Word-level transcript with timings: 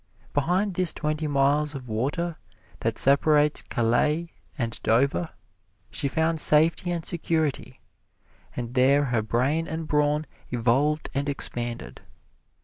Behind 0.33 0.73
this 0.73 0.93
twenty 0.93 1.27
miles 1.27 1.75
of 1.75 1.87
water 1.87 2.39
that 2.79 2.97
separates 2.97 3.61
Calais 3.61 4.31
and 4.57 4.81
Dover 4.81 5.29
she 5.91 6.07
found 6.07 6.41
safety 6.41 6.89
and 6.89 7.05
security, 7.05 7.81
and 8.55 8.73
there 8.73 9.03
her 9.05 9.21
brain 9.21 9.67
and 9.67 9.87
brawn 9.87 10.25
evolved 10.49 11.11
and 11.13 11.29
expanded. 11.29 12.01